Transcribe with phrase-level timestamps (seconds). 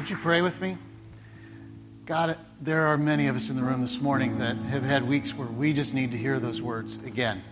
[0.00, 0.78] Would you pray with me?
[2.06, 5.34] God, there are many of us in the room this morning that have had weeks
[5.34, 7.42] where we just need to hear those words again.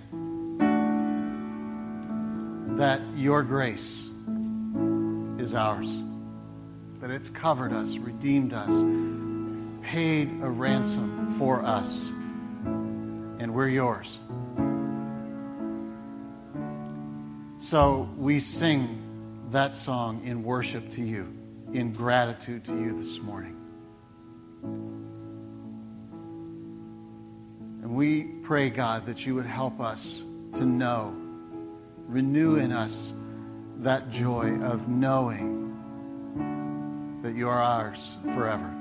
[2.78, 4.08] That your grace
[5.38, 5.94] is ours,
[7.02, 8.72] that it's covered us, redeemed us,
[9.82, 14.18] paid a ransom for us, and we're yours.
[17.58, 19.02] So we sing
[19.50, 21.37] that song in worship to you,
[21.72, 23.56] in gratitude to you this morning.
[27.82, 30.22] And we pray, God, that you would help us
[30.56, 31.16] to know,
[32.06, 33.14] renew in us
[33.78, 35.56] that joy of knowing
[37.22, 38.74] that you are ours forever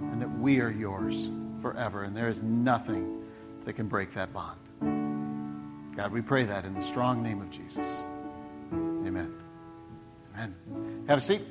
[0.00, 1.30] and that we are yours
[1.60, 2.02] forever.
[2.02, 3.22] And there is nothing
[3.64, 4.58] that can break that bond.
[5.96, 8.02] God, we pray that in the strong name of Jesus.
[8.72, 9.32] Amen.
[10.34, 10.54] Amen.
[11.06, 11.42] Have a seat.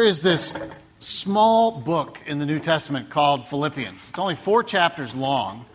[0.00, 0.54] There is this
[0.98, 4.08] small book in the New Testament called Philippians.
[4.08, 5.66] It's only four chapters long.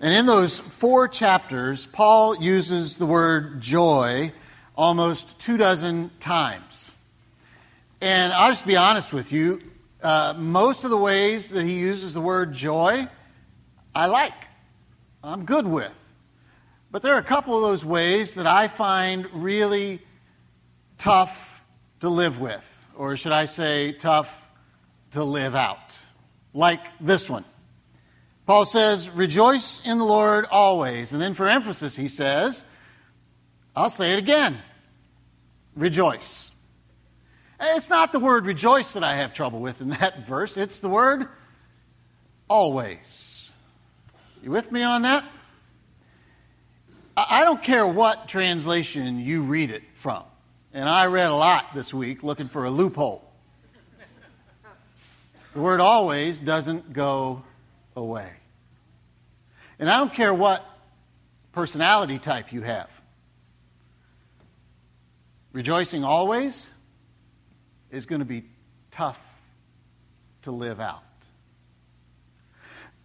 [0.00, 4.32] And in those four chapters, Paul uses the word joy
[4.78, 6.90] almost two dozen times.
[8.00, 9.60] And I'll just be honest with you,
[10.02, 13.06] uh, most of the ways that he uses the word joy,
[13.94, 14.48] I like.
[15.22, 15.92] I'm good with.
[16.90, 20.00] But there are a couple of those ways that I find really
[20.96, 21.62] tough
[22.00, 24.50] to live with, or should I say, tough
[25.12, 25.98] to live out.
[26.52, 27.46] Like this one.
[28.44, 31.14] Paul says, Rejoice in the Lord always.
[31.14, 32.62] And then for emphasis, he says,
[33.74, 34.58] I'll say it again
[35.74, 36.50] rejoice.
[37.58, 40.90] It's not the word rejoice that I have trouble with in that verse, it's the
[40.90, 41.26] word
[42.48, 43.50] always.
[44.42, 45.24] You with me on that?
[47.16, 50.24] I don't care what translation you read it from.
[50.72, 53.24] And I read a lot this week looking for a loophole.
[55.52, 57.42] The word always doesn't go
[57.96, 58.30] away.
[59.80, 60.64] And I don't care what
[61.52, 62.88] personality type you have.
[65.52, 66.70] Rejoicing always
[67.90, 68.44] is going to be
[68.92, 69.26] tough
[70.42, 71.02] to live out.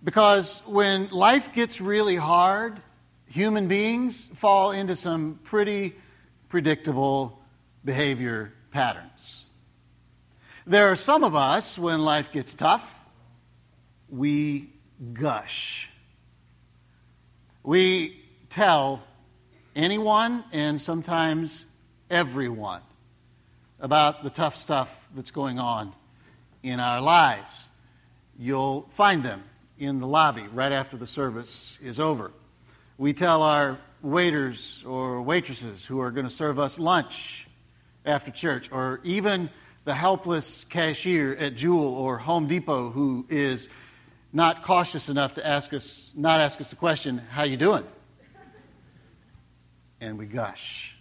[0.03, 2.79] Because when life gets really hard,
[3.25, 5.95] human beings fall into some pretty
[6.47, 7.41] predictable
[7.85, 9.44] behavior patterns.
[10.68, 13.06] There are some of us, when life gets tough,
[14.09, 14.72] we
[15.13, 15.90] gush.
[17.63, 18.19] We
[18.50, 19.03] tell
[19.75, 21.66] anyone and sometimes
[22.09, 22.81] everyone
[23.79, 25.94] about the tough stuff that's going on
[26.63, 27.67] in our lives.
[28.40, 29.44] You'll find them
[29.78, 32.31] in the lobby right after the service is over.
[32.97, 37.47] We tell our waiters or waitresses who are going to serve us lunch
[38.05, 39.49] after church, or even
[39.83, 43.69] the helpless cashier at Jewel or Home Depot who is
[44.33, 47.85] not cautious enough to ask us, not ask us the question, "How you doing?"
[50.01, 50.95] And we gush.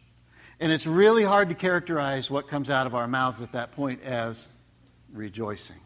[0.61, 4.03] And it's really hard to characterize what comes out of our mouths at that point
[4.03, 4.47] as
[5.13, 5.81] rejoicing.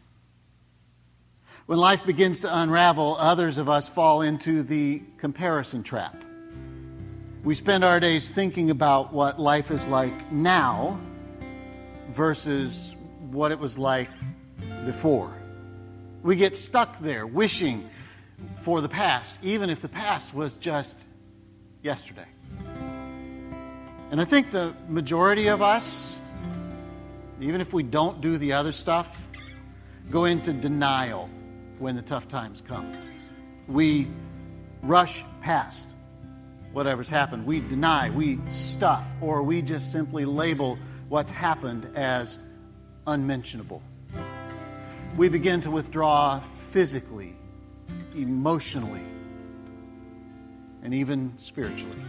[1.65, 6.15] When life begins to unravel, others of us fall into the comparison trap.
[7.43, 10.99] We spend our days thinking about what life is like now
[12.09, 12.95] versus
[13.31, 14.09] what it was like
[14.85, 15.33] before.
[16.23, 17.89] We get stuck there wishing
[18.57, 20.97] for the past, even if the past was just
[21.81, 22.27] yesterday.
[24.11, 26.17] And I think the majority of us,
[27.39, 29.27] even if we don't do the other stuff,
[30.09, 31.29] go into denial
[31.77, 32.91] when the tough times come.
[33.67, 34.07] We
[34.81, 35.89] rush past
[36.71, 37.45] whatever's happened.
[37.45, 40.77] We deny, we stuff, or we just simply label
[41.09, 42.37] what's happened as
[43.05, 43.81] unmentionable.
[45.17, 47.35] We begin to withdraw physically,
[48.15, 49.05] emotionally,
[50.83, 51.99] and even spiritually.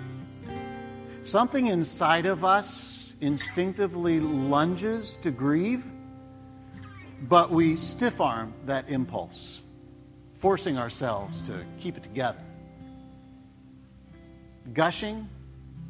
[1.23, 5.87] Something inside of us instinctively lunges to grieve
[7.23, 9.61] but we stiff arm that impulse,
[10.35, 12.41] forcing ourselves to keep it together.
[14.73, 15.29] Gushing,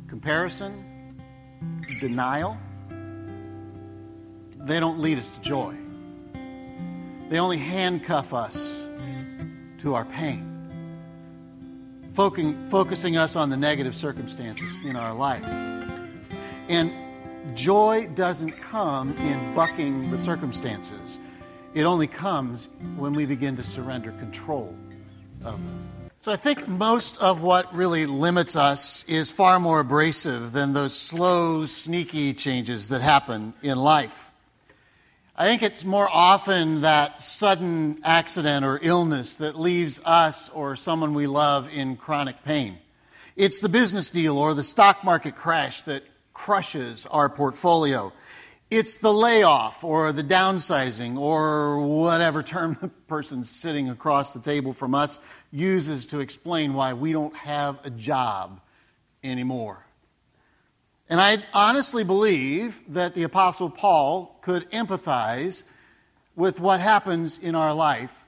[0.08, 1.16] comparison,
[2.00, 2.58] denial,
[4.64, 5.74] they don't lead us to joy.
[7.28, 8.86] They only handcuff us
[9.78, 10.46] to our pain,
[12.12, 15.44] focusing us on the negative circumstances in our life.
[16.68, 16.92] And
[17.54, 21.18] Joy doesn't come in bucking the circumstances.
[21.72, 24.74] It only comes when we begin to surrender control
[25.42, 25.88] of them.
[26.20, 30.92] So I think most of what really limits us is far more abrasive than those
[30.92, 34.29] slow, sneaky changes that happen in life.
[35.40, 41.14] I think it's more often that sudden accident or illness that leaves us or someone
[41.14, 42.76] we love in chronic pain.
[43.36, 46.02] It's the business deal or the stock market crash that
[46.34, 48.12] crushes our portfolio.
[48.68, 54.74] It's the layoff or the downsizing or whatever term the person sitting across the table
[54.74, 55.20] from us
[55.50, 58.60] uses to explain why we don't have a job
[59.24, 59.86] anymore.
[61.10, 65.64] And I honestly believe that the Apostle Paul could empathize
[66.36, 68.26] with what happens in our life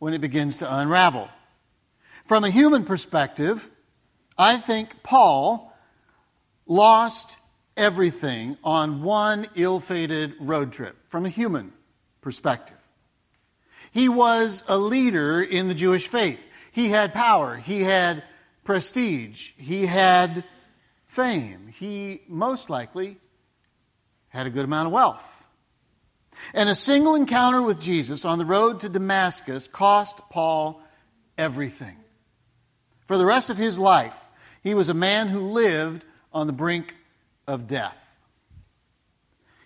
[0.00, 1.28] when it begins to unravel.
[2.26, 3.70] From a human perspective,
[4.36, 5.72] I think Paul
[6.66, 7.38] lost
[7.76, 11.72] everything on one ill fated road trip from a human
[12.20, 12.76] perspective.
[13.92, 16.44] He was a leader in the Jewish faith.
[16.72, 17.54] He had power.
[17.56, 18.24] He had
[18.64, 19.52] prestige.
[19.56, 20.42] He had
[21.14, 21.72] fame.
[21.78, 23.18] He most likely
[24.28, 25.46] had a good amount of wealth.
[26.52, 30.82] And a single encounter with Jesus on the road to Damascus cost Paul
[31.38, 31.96] everything.
[33.06, 34.28] For the rest of his life,
[34.62, 36.96] he was a man who lived on the brink
[37.46, 37.96] of death.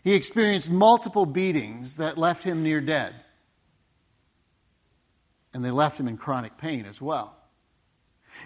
[0.05, 3.15] He experienced multiple beatings that left him near dead.
[5.55, 7.35] And they left him in chronic pain as well.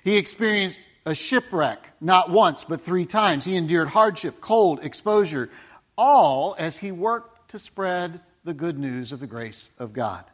[0.05, 3.45] He experienced a shipwreck not once, but three times.
[3.45, 5.51] He endured hardship, cold, exposure,
[5.97, 10.25] all as he worked to spread the good news of the grace of God.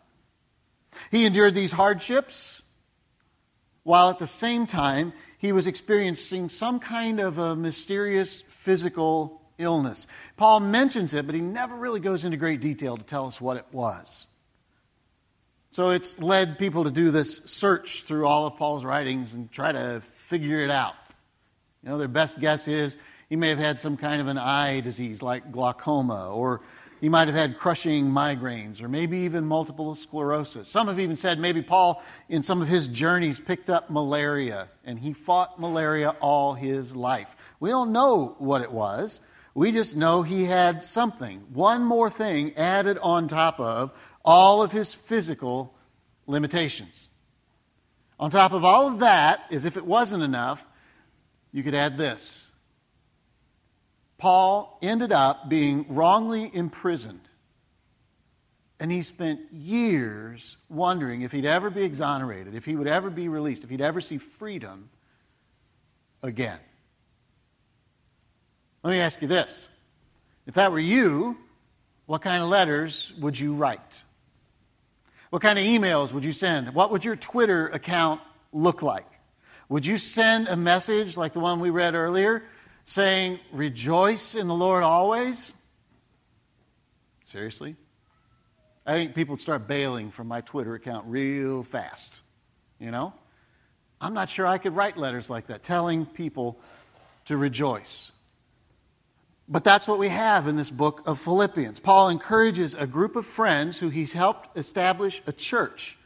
[1.11, 2.63] He endured these hardships
[3.83, 10.07] while at the same time he was experiencing some kind of a mysterious physical illness.
[10.37, 13.57] Paul mentions it, but he never really goes into great detail to tell us what
[13.57, 14.27] it was.
[15.71, 19.71] So it's led people to do this search through all of Paul's writings and try
[19.71, 20.95] to figure it out.
[21.83, 22.97] You know, their best guess is
[23.29, 26.63] he may have had some kind of an eye disease like glaucoma, or
[27.03, 30.69] he might have had crushing migraines, or maybe even multiple sclerosis.
[30.69, 34.99] Some have even said maybe Paul, in some of his journeys, picked up malaria, and
[34.99, 37.37] he fought malaria all his life.
[37.61, 39.21] We don't know what it was.
[39.55, 43.93] We just know he had something, one more thing added on top of
[44.29, 45.75] all of his physical
[46.27, 47.09] limitations.
[48.21, 50.67] On top of all of that, as if it wasn't enough,
[51.51, 52.47] you could add this.
[54.19, 57.27] Paul ended up being wrongly imprisoned.
[58.79, 63.29] And he spent years wondering if he'd ever be exonerated, if he would ever be
[63.29, 64.91] released, if he'd ever see freedom
[66.23, 66.61] again.
[68.83, 69.71] Let me ask you this.
[70.47, 71.39] If that were you,
[72.05, 74.03] what kind of letters would you write?
[75.31, 76.75] What kind of emails would you send?
[76.75, 78.21] What would your Twitter account
[78.53, 79.07] look like?
[79.69, 82.45] Would you send a message like the one we read earlier
[82.85, 85.53] saying, Rejoice in the Lord always?
[87.25, 87.77] Seriously?
[88.87, 92.23] I think people would start bailing from my Twitter account real fast.
[92.79, 93.13] You know?
[94.01, 96.59] I'm not sure I could write letters like that, telling people
[97.27, 98.11] to rejoice.
[99.49, 101.81] But that's what we have in this book of Philippians.
[101.81, 105.97] Paul encourages a group of friends who he's helped establish a church.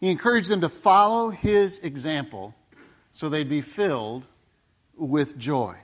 [0.00, 2.54] He encouraged them to follow his example
[3.14, 4.24] so they'd be filled
[4.96, 5.76] with joy.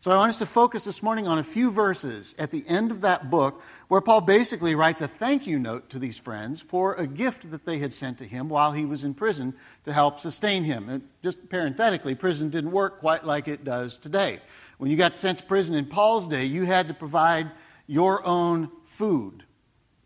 [0.00, 2.90] So I want us to focus this morning on a few verses at the end
[2.90, 6.94] of that book where Paul basically writes a thank you note to these friends for
[6.94, 10.18] a gift that they had sent to him while he was in prison to help
[10.18, 10.88] sustain him.
[10.88, 14.40] And just parenthetically, prison didn't work quite like it does today.
[14.82, 17.52] When you got sent to prison in Paul's day, you had to provide
[17.86, 19.44] your own food,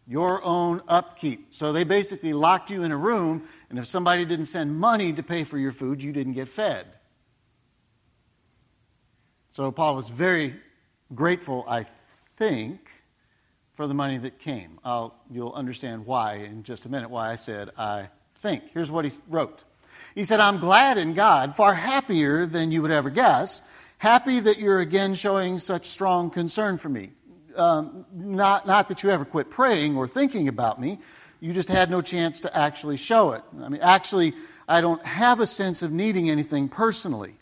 [0.07, 1.47] your own upkeep.
[1.55, 5.23] So they basically locked you in a room, and if somebody didn't send money to
[5.23, 6.89] pay for your food, you didn't get fed.
[9.53, 10.55] So Paul was very
[11.15, 11.87] grateful, I
[12.37, 12.91] think,
[13.77, 14.79] for the money that came.
[14.85, 18.65] I'll, you'll understand why in just a minute, why I said I think.
[18.75, 19.65] Here's what he wrote.
[20.15, 23.63] He said, I'm glad in God, far happier than you would ever guess
[23.99, 27.11] Happy that you're again showing such strong concern for me.
[27.57, 30.99] Um, not, not that you ever quit praying or thinking about me,
[31.41, 33.43] you just had no chance to actually show it.
[33.63, 34.35] I mean, actually,
[34.69, 37.35] I don't have a sense of needing anything personally.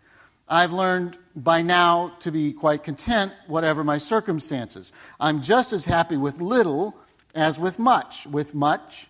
[0.49, 4.93] I've learned by now to be quite content, whatever my circumstances.
[5.19, 6.97] I'm just as happy with little
[7.35, 8.27] as with much.
[8.27, 9.09] With much,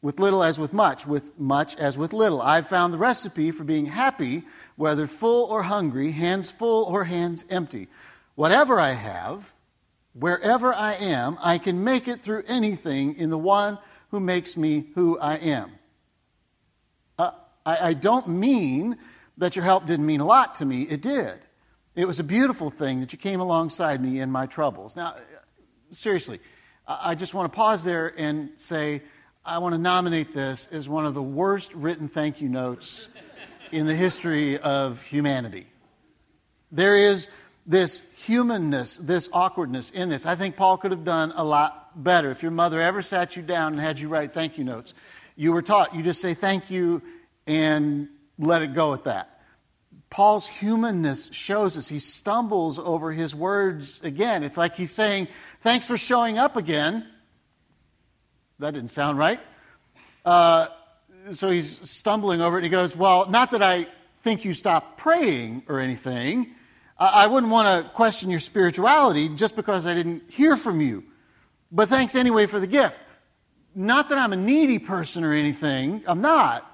[0.00, 2.40] with little as with much, with much as with little.
[2.40, 4.44] I've found the recipe for being happy,
[4.76, 7.88] whether full or hungry, hands full or hands empty.
[8.36, 9.52] Whatever I have,
[10.12, 13.78] wherever I am, I can make it through anything in the one
[14.10, 15.72] who makes me who I am.
[17.18, 17.32] Uh
[17.66, 18.96] I, I don't mean
[19.36, 20.82] that your help didn't mean a lot to me.
[20.82, 21.38] It did.
[21.94, 24.94] It was a beautiful thing that you came alongside me in my troubles.
[24.94, 25.16] Now,
[25.90, 26.38] seriously,
[26.86, 29.02] I just want to pause there and say,
[29.48, 33.08] I want to nominate this as one of the worst written thank you notes
[33.72, 35.66] in the history of humanity.
[36.70, 37.30] There is
[37.66, 40.26] this humanness, this awkwardness in this.
[40.26, 42.30] I think Paul could have done a lot better.
[42.30, 44.92] If your mother ever sat you down and had you write thank you notes,
[45.34, 47.00] you were taught you just say thank you
[47.46, 49.40] and let it go at that.
[50.10, 51.88] Paul's humanness shows us.
[51.88, 54.42] He stumbles over his words again.
[54.42, 55.28] It's like he's saying,
[55.62, 57.06] Thanks for showing up again.
[58.58, 59.40] That didn't sound right.
[60.24, 60.66] Uh,
[61.32, 63.86] so he's stumbling over it and he goes, Well, not that I
[64.22, 66.54] think you stopped praying or anything.
[67.00, 71.04] I wouldn't want to question your spirituality just because I didn't hear from you.
[71.70, 72.98] But thanks anyway for the gift.
[73.72, 76.02] Not that I'm a needy person or anything.
[76.06, 76.68] I'm not.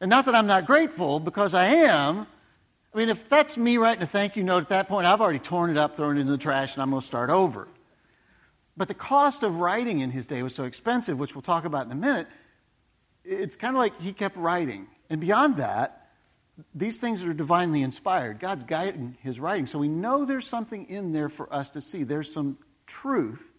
[0.00, 2.26] And not that I'm not grateful because I am.
[2.92, 5.38] I mean, if that's me writing a thank you note at that point, I've already
[5.38, 7.68] torn it up, thrown it in the trash, and I'm going to start over.
[8.76, 11.86] But the cost of writing in his day was so expensive, which we'll talk about
[11.86, 12.26] in a minute.
[13.24, 14.86] It's kind of like he kept writing.
[15.08, 16.10] And beyond that,
[16.74, 18.38] these things are divinely inspired.
[18.38, 19.66] God's guiding his writing.
[19.66, 22.02] So we know there's something in there for us to see.
[22.02, 23.52] There's some truth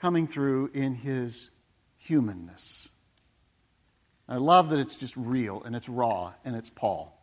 [0.00, 1.50] coming through in his
[1.96, 2.88] humanness.
[4.28, 7.14] I love that it's just real and it's raw and it's Paul.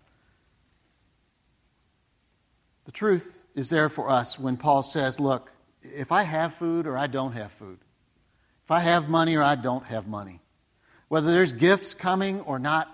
[2.85, 5.51] The truth is there for us when Paul says, Look,
[5.93, 7.79] if I have food or I don't have food,
[8.63, 10.41] if I have money or I don't have money,
[11.07, 12.89] whether there's gifts coming or not,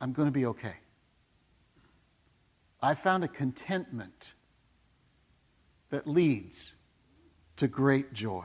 [0.00, 0.74] I'm going to be okay.
[2.80, 4.32] I found a contentment
[5.90, 6.74] that leads
[7.56, 8.44] to great joy.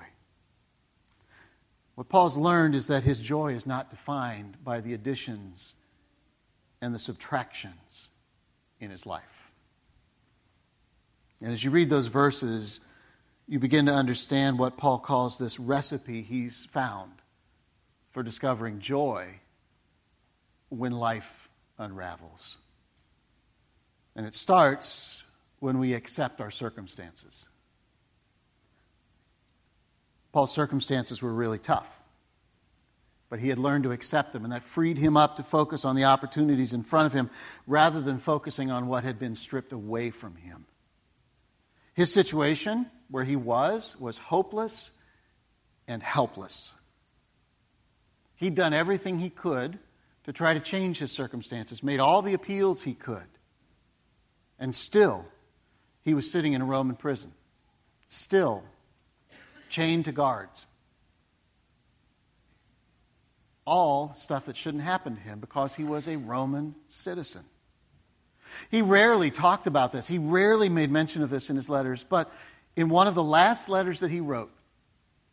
[1.96, 5.75] What Paul's learned is that his joy is not defined by the additions
[6.82, 8.08] and the subtractions
[8.79, 9.33] in his life.
[11.43, 12.79] And as you read those verses,
[13.50, 17.12] you begin to understand what Paul calls this recipe he's found
[18.12, 19.27] for discovering joy
[20.69, 22.57] when life unravels.
[24.15, 25.21] And it starts
[25.59, 27.45] when we accept our circumstances.
[30.31, 32.00] Paul's circumstances were really tough,
[33.29, 35.97] but he had learned to accept them, and that freed him up to focus on
[35.97, 37.29] the opportunities in front of him
[37.67, 40.67] rather than focusing on what had been stripped away from him.
[41.93, 44.91] His situation, where he was, was hopeless
[45.88, 46.73] and helpless.
[48.35, 49.77] He'd done everything he could
[50.23, 53.27] to try to change his circumstances, made all the appeals he could.
[54.57, 55.25] And still,
[56.03, 57.33] he was sitting in a Roman prison,
[58.09, 58.63] still
[59.69, 60.65] chained to guards.
[63.65, 67.43] All stuff that shouldn't happen to him because he was a Roman citizen.
[68.69, 70.07] He rarely talked about this.
[70.07, 72.31] He rarely made mention of this in his letters, but
[72.75, 74.51] in one of the last letters that he wrote,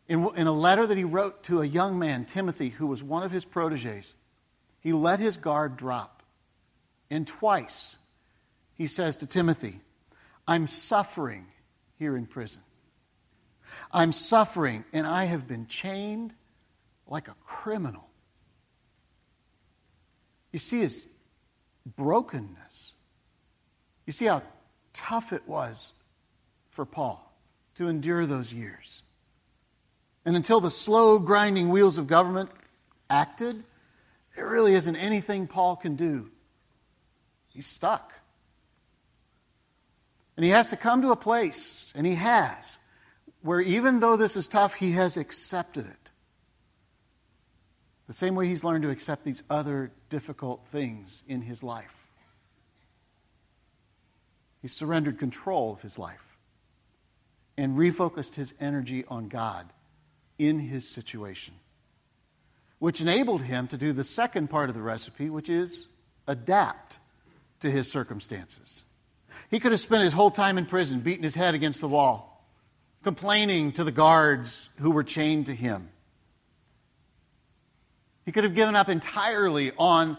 [0.07, 3.23] in, in a letter that he wrote to a young man, Timothy, who was one
[3.23, 4.13] of his proteges,
[4.79, 6.23] he let his guard drop.
[7.09, 7.95] And twice
[8.73, 9.79] he says to Timothy,
[10.47, 11.47] I'm suffering
[11.97, 12.61] here in prison.
[13.91, 16.33] I'm suffering, and I have been chained
[17.07, 18.07] like a criminal.
[20.51, 21.07] You see his
[21.85, 22.95] brokenness.
[24.11, 24.41] You see how
[24.91, 25.93] tough it was
[26.69, 27.33] for Paul
[27.75, 29.03] to endure those years.
[30.25, 32.49] And until the slow grinding wheels of government
[33.09, 33.63] acted,
[34.35, 36.29] there really isn't anything Paul can do.
[37.53, 38.11] He's stuck.
[40.35, 42.79] And he has to come to a place, and he has,
[43.41, 46.11] where even though this is tough, he has accepted it.
[48.07, 52.00] The same way he's learned to accept these other difficult things in his life.
[54.61, 56.37] He's surrendered control of his life
[57.57, 59.71] and refocused his energy on God
[60.37, 61.55] in his situation
[62.81, 65.87] which enabled him to do the second part of the recipe, which is
[66.27, 66.97] adapt
[67.59, 68.83] to his circumstances.
[69.51, 72.43] He could have spent his whole time in prison beating his head against the wall,
[73.03, 75.89] complaining to the guards who were chained to him.
[78.25, 80.17] He could have given up entirely on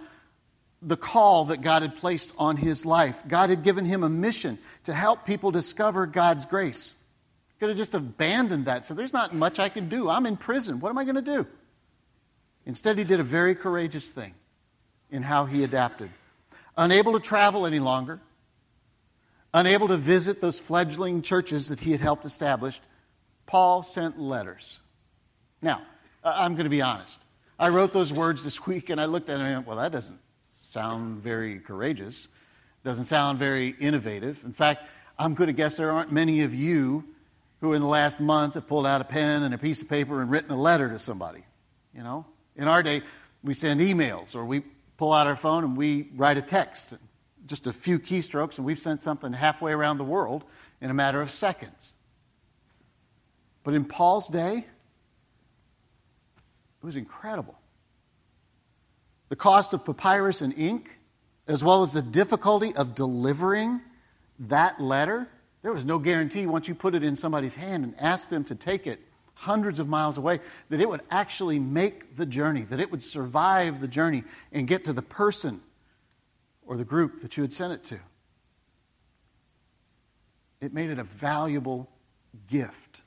[0.83, 3.23] the call that God had placed on his life.
[3.29, 6.95] God had given him a mission to help people discover God's grace.
[7.49, 8.85] He could have just abandoned that.
[8.85, 10.11] So there's not much I can do.
[10.11, 10.81] I'm in prison.
[10.81, 11.47] What am I going to do?
[12.67, 14.35] Instead, he did a very courageous thing
[15.11, 16.11] in how he adapted.
[16.77, 18.21] Unable to travel any longer,
[19.55, 22.81] unable to visit those fledgling churches that he had helped establish,
[23.47, 24.81] Paul sent letters.
[25.61, 25.83] Now,
[26.25, 27.21] I'm going to be honest.
[27.59, 29.93] I wrote those words this week and I looked at it and went, well, that
[29.93, 30.19] doesn't
[30.73, 32.29] sound very courageous.
[32.83, 34.41] Doesn't sound very innovative.
[34.43, 34.88] In fact,
[35.19, 37.05] I'm going to guess there aren't many of you
[37.61, 40.23] who in the last month have pulled out a pen and a piece of paper
[40.23, 41.45] and written a letter to somebody.
[41.95, 42.25] You know,
[42.57, 43.02] in our day,
[43.45, 44.62] we send emails or we
[44.97, 46.95] pull out our phone and we write a text,
[47.47, 50.43] just a few keystrokes, and we've sent something halfway around the world
[50.81, 51.95] in a matter of seconds.
[53.62, 54.64] But in Paul's day,
[56.37, 57.59] it was incredible.
[59.33, 60.91] The cost of papyrus and ink,
[61.49, 63.81] as well as the difficulty of delivering
[64.41, 65.27] that letter,
[65.62, 68.55] there was no guarantee once you put it in somebody's hand and asked them to
[68.55, 69.01] take it
[69.33, 73.81] hundreds of miles away that it would actually make the journey, that it would survive
[73.81, 74.23] the journey
[74.53, 75.62] and get to the person
[76.67, 77.99] or the group that you had sent it to.
[80.61, 81.89] It made it a valuable
[82.49, 83.01] gift,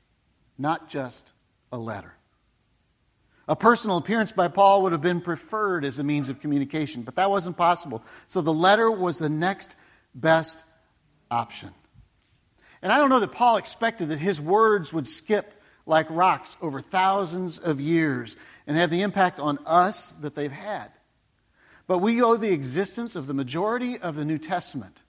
[0.58, 1.34] not just
[1.72, 2.16] a letter.
[3.48, 7.16] A personal appearance by Paul would have been preferred as a means of communication, but
[7.16, 8.04] that wasn't possible.
[8.28, 9.76] So the letter was the next
[10.16, 10.64] best
[11.30, 11.70] option.
[12.82, 15.54] And I don't know that Paul expected that his words would skip
[15.86, 18.36] like rocks over thousands of years
[18.66, 20.90] and have the impact on us that they've had.
[21.88, 25.04] But we owe the existence of the majority of the New Testament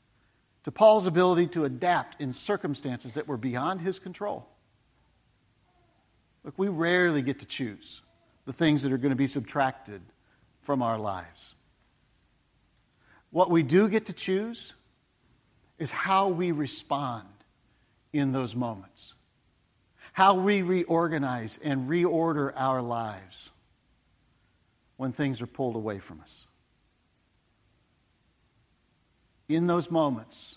[0.64, 4.46] to Paul's ability to adapt in circumstances that were beyond his control.
[6.44, 8.02] Look, we rarely get to choose
[8.46, 10.00] the things that are going to be subtracted
[10.62, 11.54] from our lives.
[13.30, 14.72] What we do get to choose
[15.78, 17.28] is how we respond
[18.12, 19.14] in those moments,
[20.12, 23.50] how we reorganize and reorder our lives
[24.96, 26.46] when things are pulled away from us.
[29.48, 30.56] In those moments,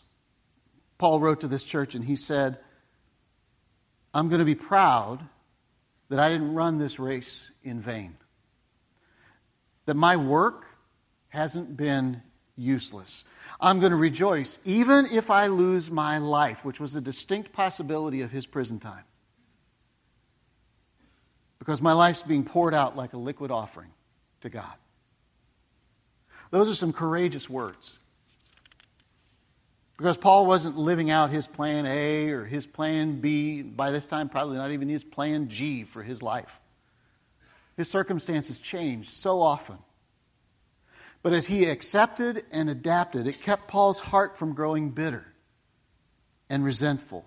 [0.98, 2.60] Paul wrote to this church and he said,
[4.14, 5.28] I'm going to be proud
[6.10, 8.18] that I didn't run this race in vain,
[9.86, 10.66] that my work
[11.30, 12.22] hasn't been
[12.56, 13.24] useless.
[13.62, 18.22] I'm going to rejoice even if I lose my life, which was a distinct possibility
[18.22, 19.04] of his prison time.
[21.60, 23.92] Because my life's being poured out like a liquid offering
[24.42, 24.74] to God.
[26.52, 27.94] Those are some courageous words.
[30.00, 34.30] Because Paul wasn't living out his plan A or his plan B, by this time,
[34.30, 36.62] probably not even his plan G for his life.
[37.76, 39.78] His circumstances changed so often.
[41.22, 45.26] But as he accepted and adapted, it kept Paul's heart from growing bitter
[46.50, 47.26] and resentful.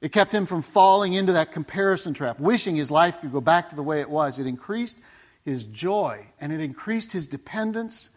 [0.00, 3.70] It kept him from falling into that comparison trap, wishing his life could go back
[3.70, 4.40] to the way it was.
[4.40, 4.98] It increased
[5.44, 8.10] his joy and it increased his dependence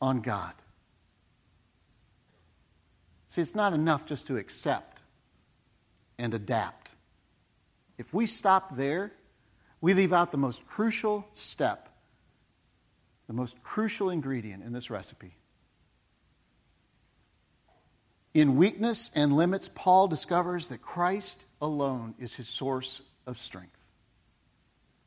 [0.00, 0.54] on God.
[3.28, 5.02] See, it's not enough just to accept
[6.18, 6.92] and adapt.
[7.98, 9.12] If we stop there,
[9.80, 11.88] we leave out the most crucial step
[13.28, 15.36] the most crucial ingredient in this recipe.
[18.34, 23.76] In weakness and limits, Paul discovers that Christ alone is his source of strength.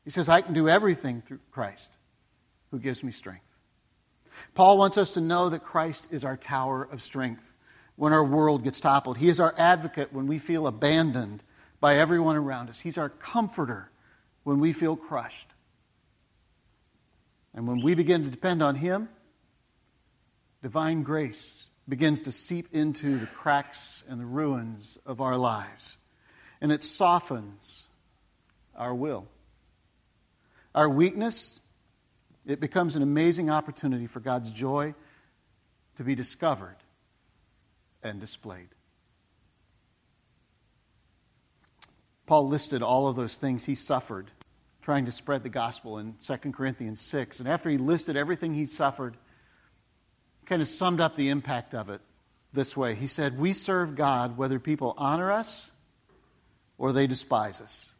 [0.04, 1.92] He says, I can do everything through Christ
[2.70, 3.44] who gives me strength.
[4.54, 7.54] Paul wants us to know that Christ is our tower of strength
[7.96, 9.18] when our world gets toppled.
[9.18, 11.42] He is our advocate when we feel abandoned
[11.80, 12.80] by everyone around us.
[12.80, 13.90] He's our comforter
[14.44, 15.48] when we feel crushed.
[17.54, 19.08] And when we begin to depend on Him,
[20.62, 25.96] divine grace begins to seep into the cracks and the ruins of our lives.
[26.60, 27.82] And it softens
[28.74, 29.26] our will.
[30.74, 31.60] Our weakness,
[32.46, 34.94] it becomes an amazing opportunity for God's joy
[35.96, 36.76] to be discovered
[38.02, 38.68] and displayed.
[42.26, 44.30] Paul listed all of those things he suffered
[44.82, 47.40] trying to spread the gospel in 2 Corinthians 6.
[47.40, 49.16] And after he listed everything he'd suffered,
[50.44, 52.00] kind of summed up the impact of it
[52.52, 52.94] this way.
[52.94, 55.70] He said, We serve God whether people honor us
[56.78, 57.92] or they despise us,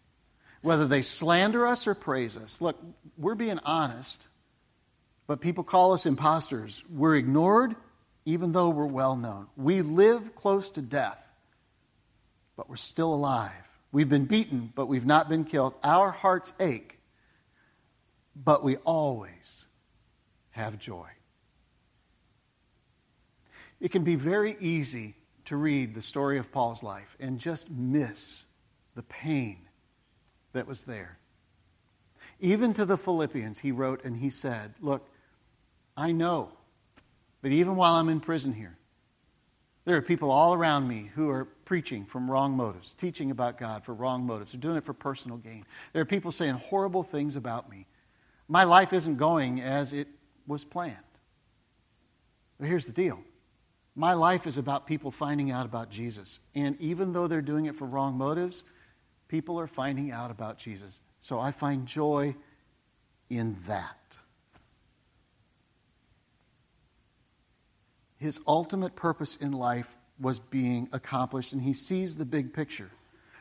[0.60, 2.60] whether they slander us or praise us.
[2.60, 2.76] Look,
[3.16, 4.26] we're being honest,
[5.28, 6.82] but people call us imposters.
[6.90, 7.76] We're ignored
[8.24, 9.48] even though we're well known.
[9.56, 11.18] We live close to death,
[12.56, 13.52] but we're still alive.
[13.90, 15.74] We've been beaten, but we've not been killed.
[15.82, 16.98] Our hearts ache,
[18.34, 19.66] but we always
[20.50, 21.08] have joy.
[23.80, 28.44] It can be very easy to read the story of Paul's life and just miss
[28.94, 29.58] the pain
[30.52, 31.18] that was there.
[32.38, 35.08] Even to the Philippians, he wrote and he said, Look,
[35.96, 36.52] I know
[37.42, 38.76] that even while I'm in prison here,
[39.84, 43.84] there are people all around me who are preaching from wrong motives, teaching about God
[43.84, 45.66] for wrong motives, doing it for personal gain.
[45.92, 47.86] There are people saying horrible things about me.
[48.48, 50.06] My life isn't going as it
[50.46, 50.96] was planned.
[52.58, 53.18] But here's the deal
[53.94, 56.40] my life is about people finding out about Jesus.
[56.54, 58.64] And even though they're doing it for wrong motives,
[59.28, 61.00] people are finding out about Jesus.
[61.20, 62.34] So I find joy
[63.28, 64.18] in that.
[68.22, 72.88] His ultimate purpose in life was being accomplished, and he sees the big picture.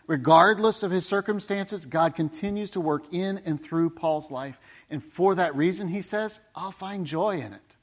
[0.08, 4.60] Regardless of his circumstances, God continues to work in and through Paul's life.
[4.90, 7.78] And for that reason, he says, I'll find joy in it.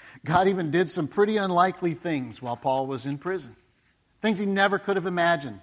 [0.24, 3.54] God even did some pretty unlikely things while Paul was in prison,
[4.22, 5.60] things he never could have imagined.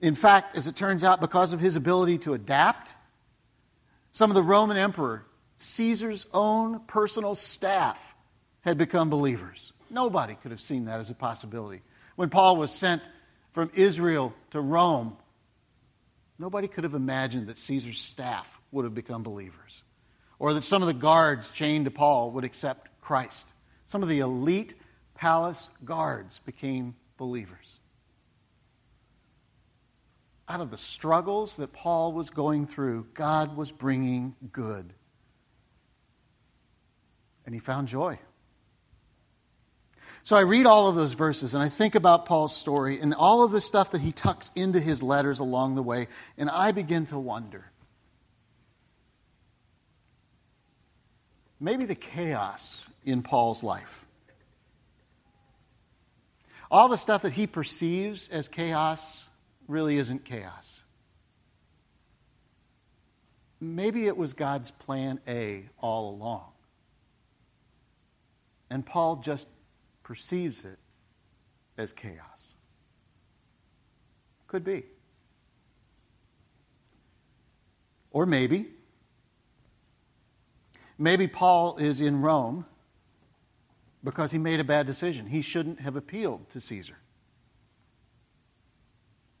[0.00, 2.94] In fact, as it turns out, because of his ability to adapt,
[4.12, 5.26] some of the Roman emperor,
[5.58, 8.12] Caesar's own personal staff,
[8.66, 9.72] had become believers.
[9.88, 11.82] Nobody could have seen that as a possibility.
[12.16, 13.00] When Paul was sent
[13.52, 15.16] from Israel to Rome,
[16.36, 19.84] nobody could have imagined that Caesar's staff would have become believers,
[20.40, 23.48] or that some of the guards chained to Paul would accept Christ.
[23.86, 24.74] Some of the elite
[25.14, 27.78] palace guards became believers.
[30.48, 34.92] Out of the struggles that Paul was going through, God was bringing good.
[37.44, 38.18] And he found joy.
[40.22, 43.44] So I read all of those verses and I think about Paul's story and all
[43.44, 47.04] of the stuff that he tucks into his letters along the way, and I begin
[47.06, 47.70] to wonder
[51.60, 54.04] maybe the chaos in Paul's life.
[56.70, 59.26] All the stuff that he perceives as chaos
[59.68, 60.82] really isn't chaos.
[63.60, 66.44] Maybe it was God's plan A all along.
[68.68, 69.46] And Paul just
[70.06, 70.78] perceives it
[71.76, 72.54] as chaos.
[74.46, 74.84] Could be.
[78.12, 78.68] Or maybe
[80.98, 82.64] Maybe Paul is in Rome
[84.02, 85.26] because he made a bad decision.
[85.26, 86.96] He shouldn't have appealed to Caesar.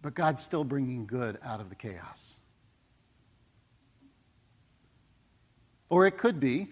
[0.02, 2.36] But God's still bringing good out of the chaos.
[5.88, 6.68] Or it could be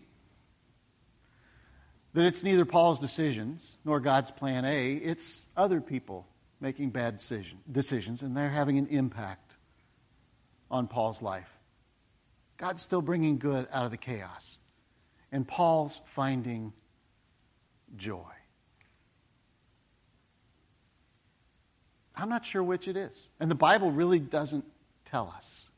[2.15, 6.27] that it's neither Paul's decisions nor God's plan A, it's other people
[6.61, 9.57] making bad decision, decisions, and they're having an impact
[10.71, 11.51] on Paul's life.
[12.57, 14.59] God's still bringing good out of the chaos
[15.35, 16.73] and Paul's finding
[17.97, 18.23] joy.
[22.15, 23.29] I'm not sure which it is.
[23.41, 24.65] And the Bible really doesn't
[25.05, 25.69] tell us.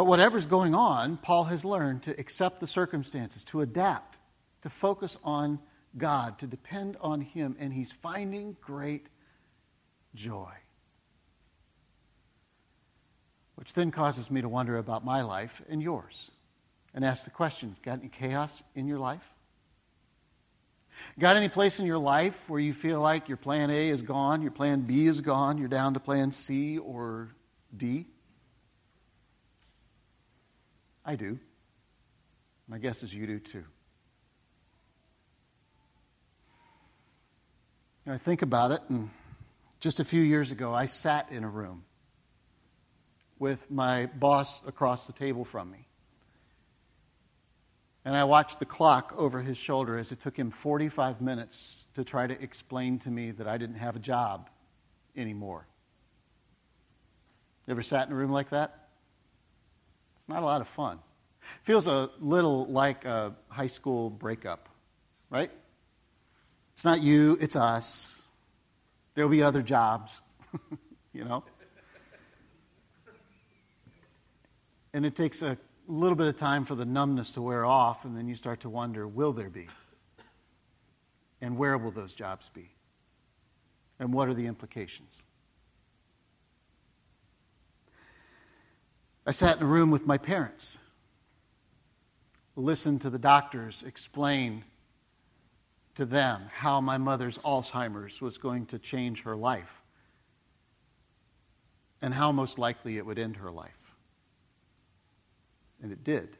[0.00, 4.18] But whatever's going on, Paul has learned to accept the circumstances, to adapt,
[4.62, 5.58] to focus on
[5.94, 9.08] God, to depend on Him, and he's finding great
[10.14, 10.52] joy.
[13.56, 16.30] Which then causes me to wonder about my life and yours
[16.94, 19.34] and ask the question got any chaos in your life?
[21.18, 24.40] Got any place in your life where you feel like your plan A is gone,
[24.40, 27.34] your plan B is gone, you're down to plan C or
[27.76, 28.06] D?
[31.04, 31.38] I do.
[32.68, 33.64] My guess is you do too.
[38.06, 39.10] I think about it, and
[39.78, 41.84] just a few years ago, I sat in a room
[43.38, 45.86] with my boss across the table from me.
[48.04, 52.02] And I watched the clock over his shoulder as it took him 45 minutes to
[52.02, 54.50] try to explain to me that I didn't have a job
[55.16, 55.66] anymore.
[57.66, 58.79] You ever sat in a room like that?
[60.30, 61.00] Not a lot of fun.
[61.64, 64.68] Feels a little like a high school breakup,
[65.28, 65.50] right?
[66.74, 68.14] It's not you, it's us.
[69.14, 70.20] There'll be other jobs,
[71.12, 71.42] you know?
[74.94, 78.16] And it takes a little bit of time for the numbness to wear off, and
[78.16, 79.66] then you start to wonder will there be?
[81.40, 82.70] And where will those jobs be?
[83.98, 85.22] And what are the implications?
[89.30, 90.78] I sat in a room with my parents,
[92.56, 94.64] listened to the doctors explain
[95.94, 99.82] to them how my mother's Alzheimer's was going to change her life
[102.02, 103.94] and how most likely it would end her life.
[105.80, 106.36] And it did.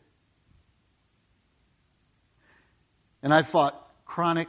[3.22, 4.48] And I fought chronic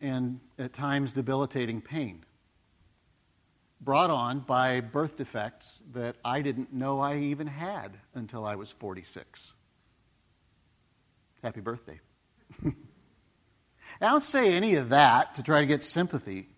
[0.00, 2.25] and at times debilitating pain
[3.80, 8.70] brought on by birth defects that I didn't know I even had until I was
[8.70, 9.52] 46.
[11.42, 12.00] Happy birthday.
[12.64, 12.72] I
[14.00, 16.48] don't say any of that to try to get sympathy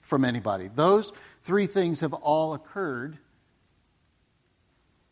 [0.00, 0.68] from anybody.
[0.68, 1.12] Those
[1.42, 3.18] three things have all occurred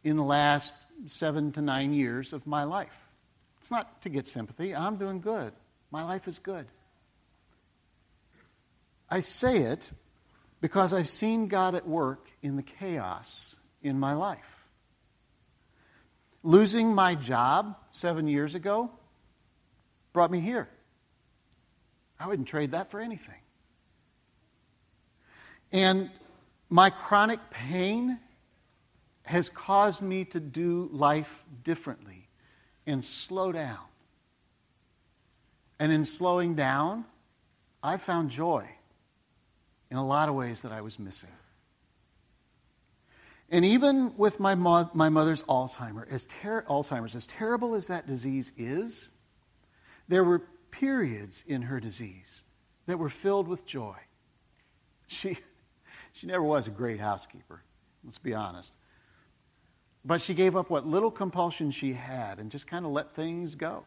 [0.04, 0.74] in the last
[1.06, 3.08] seven to nine years of my life.
[3.60, 4.74] It's not to get sympathy.
[4.74, 5.52] I'm doing good.
[5.90, 6.66] My life is good.
[9.10, 9.92] I say it
[10.60, 14.64] because I've seen God at work in the chaos in my life.
[16.42, 18.90] Losing my job seven years ago
[20.12, 20.68] brought me here.
[22.18, 23.40] I wouldn't trade that for anything.
[25.72, 26.10] And
[26.70, 28.18] my chronic pain
[29.24, 32.28] has caused me to do life differently
[32.86, 33.78] and slow down.
[35.78, 37.04] And in slowing down,
[37.82, 38.66] I found joy
[39.90, 41.30] in a lot of ways that I was missing.
[43.48, 48.06] And even with my, mo- my mother's Alzheimer, as ter- Alzheimer's, as terrible as that
[48.06, 49.10] disease is,
[50.08, 52.42] there were periods in her disease
[52.86, 53.96] that were filled with joy.
[55.06, 55.38] She,
[56.12, 57.62] she never was a great housekeeper,
[58.04, 58.74] let's be honest.
[60.04, 63.54] But she gave up what little compulsion she had and just kind of let things
[63.54, 63.84] go.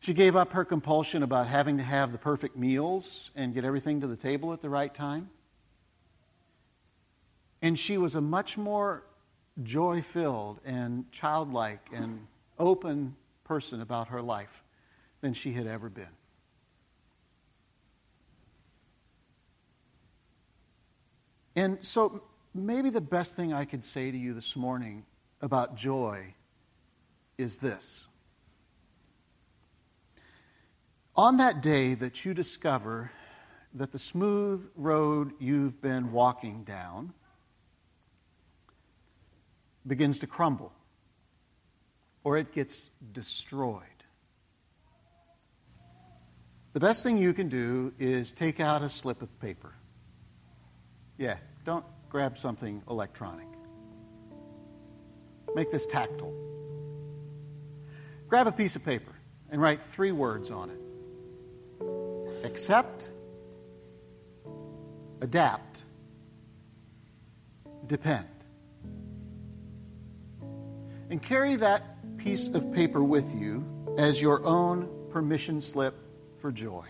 [0.00, 4.00] She gave up her compulsion about having to have the perfect meals and get everything
[4.00, 5.28] to the table at the right time.
[7.60, 9.04] And she was a much more
[9.62, 12.26] joy filled and childlike and
[12.58, 14.64] open person about her life
[15.20, 16.06] than she had ever been.
[21.56, 22.22] And so,
[22.54, 25.04] maybe the best thing I could say to you this morning
[25.42, 26.34] about joy
[27.36, 28.06] is this
[31.20, 33.10] on that day that you discover
[33.74, 37.12] that the smooth road you've been walking down
[39.86, 40.72] begins to crumble
[42.24, 43.82] or it gets destroyed,
[46.72, 49.74] the best thing you can do is take out a slip of paper.
[51.18, 53.46] Yeah, don't grab something electronic.
[55.54, 56.32] Make this tactile.
[58.26, 59.12] Grab a piece of paper
[59.50, 60.80] and write three words on it
[62.50, 63.08] accept,
[65.20, 65.84] adapt,
[67.86, 68.26] depend.
[71.10, 73.64] And carry that piece of paper with you
[73.96, 75.94] as your own permission slip
[76.40, 76.84] for joy.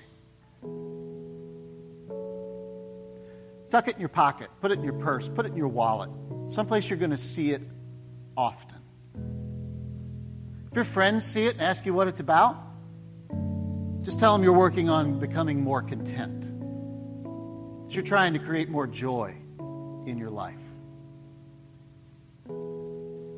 [3.71, 6.09] Tuck it in your pocket, put it in your purse, put it in your wallet,
[6.49, 7.63] someplace you're going to see it
[8.35, 8.79] often.
[10.71, 12.70] If your friends see it and ask you what it's about,
[14.03, 16.43] just tell them you're working on becoming more content.
[16.43, 19.35] That you're trying to create more joy
[20.07, 20.57] in your life.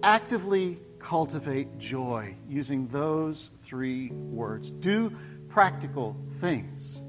[0.04, 4.70] Actively cultivate joy using those three words.
[4.70, 5.12] Do
[5.48, 7.00] practical things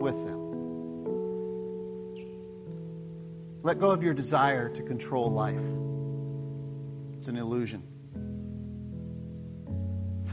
[0.00, 0.44] with them.
[3.62, 5.60] Let go of your desire to control life.
[7.16, 7.82] It's an illusion.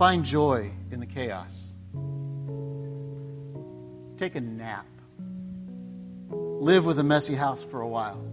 [0.02, 1.74] Find joy in the chaos.
[4.18, 4.88] Take a nap.
[6.32, 8.26] Live with a messy house for a while.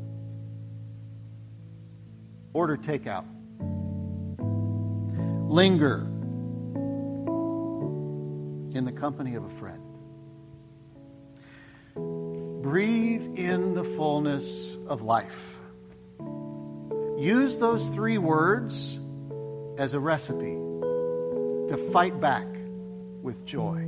[2.54, 3.26] Order takeout.
[5.50, 6.06] Linger
[8.74, 9.82] in the company of a friend.
[12.62, 15.58] Breathe in the fullness of life.
[17.18, 18.98] Use those three words
[19.76, 20.56] as a recipe
[21.68, 22.46] to fight back
[23.22, 23.84] with joy,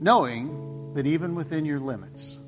[0.00, 2.38] knowing that even within your limits,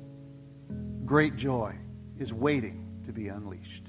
[1.05, 1.75] great joy
[2.17, 3.85] is waiting to be unleashed.